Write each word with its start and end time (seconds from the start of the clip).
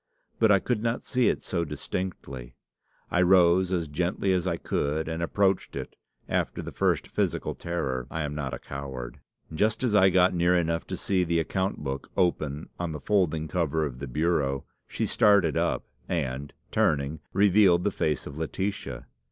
But 0.39 0.51
I 0.51 0.57
could 0.57 0.81
not 0.81 1.03
see 1.03 1.29
it 1.29 1.43
so 1.43 1.63
distinctly. 1.63 2.55
I 3.11 3.21
rose 3.21 3.71
as 3.71 3.87
gently 3.87 4.33
as 4.33 4.47
I 4.47 4.57
could, 4.57 5.07
and 5.07 5.21
approached 5.21 5.75
it, 5.75 5.95
after 6.27 6.63
the 6.63 6.71
first 6.71 7.07
physical 7.07 7.53
terror. 7.53 8.07
I 8.09 8.23
am 8.23 8.33
not 8.33 8.51
a 8.51 8.57
coward. 8.57 9.19
Just 9.53 9.83
as 9.83 9.93
I 9.93 10.09
got 10.09 10.33
near 10.33 10.55
enough 10.55 10.87
to 10.87 10.97
see 10.97 11.23
the 11.23 11.39
account 11.39 11.83
book 11.83 12.09
open 12.17 12.69
on 12.79 12.93
the 12.93 12.99
folding 12.99 13.47
cover 13.47 13.85
of 13.85 13.99
the 13.99 14.07
bureau, 14.07 14.65
she 14.87 15.05
started 15.05 15.55
up, 15.55 15.85
and, 16.09 16.51
turning, 16.71 17.19
revealed 17.31 17.83
the 17.83 17.91
face 17.91 18.25
of 18.25 18.39
Laetitia. 18.39 19.05